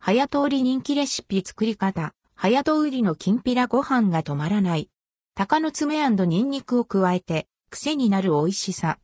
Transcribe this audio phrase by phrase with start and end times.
[0.00, 4.90] 早通り人気レシピ作り方、早通りのきんぴらご飯が止まらない。
[5.34, 8.98] 鷹の爪ニンニクを加えて、癖になる美味しさ。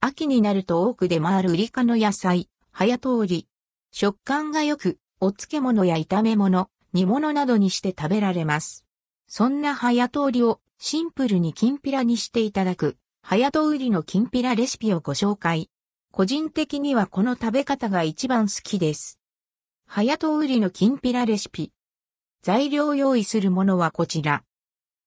[0.00, 3.48] 秋になると多く出回るウリ科の野菜、早通り。
[3.90, 8.86] 食感が良く、お漬物や炒め物、煮物などにして食べられます。
[9.26, 15.68] そんな早通りをシンプルにきんぴらにしていただく、早通りのきんぴらレシピをご紹介。
[16.10, 19.20] 個人的にはこの食べ方が一番好きです。
[19.86, 21.70] 早通りのきんぴらレシピ。
[22.42, 24.42] 材料用意するものはこちら。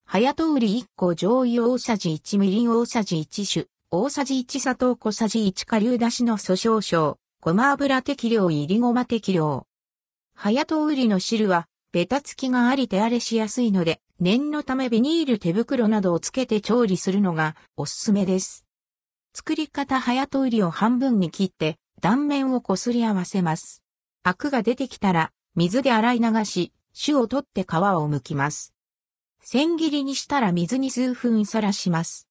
[0.05, 9.65] 早通り1個醤油大さじ1みりん大さじ1種、大さじ1砂糖小さじ1顆粒だしの素少々、ごま油適量入りごま適量。
[10.35, 18.65] 早通りの汁は、ベタつきがあり手荒れしやすいので、念のためビニール手袋などをつけて調理するのがおすすめです。
[19.33, 23.81] 作り方早通りを半分に切って断面をこすり合わせます。
[24.23, 28.73] アクが出てきたら水で洗い流し、種を取って皮を剥きます。
[29.43, 32.27] 千切りにしたら水に数分さらします。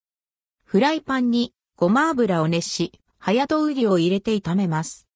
[0.65, 5.07] フライパンにごま油を熱し、早通りを入れて炒めます。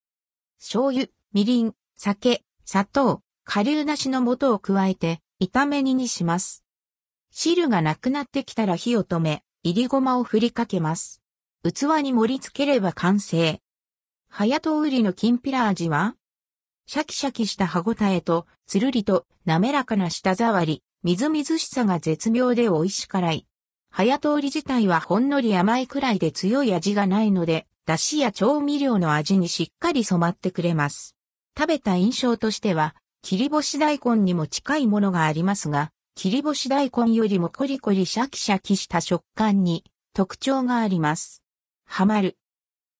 [0.59, 6.65] 醤油、みりん、酒、砂糖、顆粒なしの素を加えて炒め煮にします。
[7.31, 11.24] 汁がなくなってきたら火を止め、入りごまを振りかけます。
[11.65, 13.59] 器に盛り付ければ完成。
[14.29, 16.15] 早通りのきんぴら味は
[16.87, 23.47] シャキシャキした歯ごたえと、つるりと滑らかな舌触り、みずみずしさが絶妙で美味し辛い。
[23.91, 31.17] 早通り自体はほんのり甘いくらいで強い味がないので、出汁や調味料の味にしっかり染まってくれます。
[31.57, 41.44] 食べた印象としては、切り干し大根にも近いものがありますが、切り干し大根よりもコリコリシャキシャキした食感に特徴があります。
[41.97, 42.37] ハマる。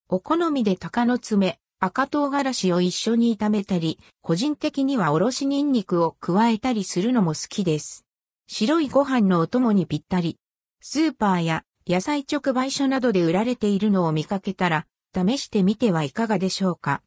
[0.07, 8.05] お好みで鷹の爪、赤唐辛子を一緒に炒めたり、個人的にはおろしニンニクを加えたりするのも好きです。
[8.47, 10.37] 白いご飯のお供にぴったり。
[10.79, 17.01] スーパーや野菜直売所などで売られているのを見かけたら、試してみてはいかがでしょうか。